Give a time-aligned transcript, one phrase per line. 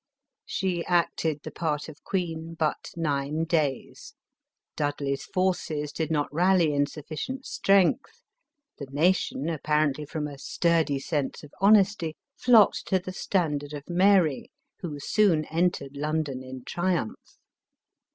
[0.47, 4.15] She acted the part of queen but nine days;
[4.75, 8.23] Dudley's forces did not rally in suffi cient strength;
[8.79, 14.49] the nation, apparently from a sturdy sense of honesty, flocked to the standard of Mary,
[14.79, 17.37] who soon entered London in triumph.